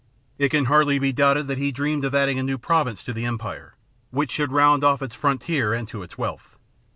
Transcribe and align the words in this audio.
It 0.39 0.49
can 0.49 0.65
hardly 0.65 0.97
be 0.97 1.13
doubted 1.13 1.45
that 1.45 1.59
he, 1.59 1.71
dreamed 1.71 2.05
of 2.05 2.15
adding 2.15 2.39
a 2.39 2.41
new 2.41 2.57
province 2.57 3.03
to 3.03 3.13
the 3.13 3.25
empire, 3.25 3.75
which 4.09 4.31
should 4.31 4.51
round 4.51 4.83
off 4.83 5.03
its 5.03 5.13
frontier 5.13 5.75
and 5.75 5.87
idd 5.87 5.91
to 5.91 6.01
its 6.01 6.17
wealth. 6.17 6.57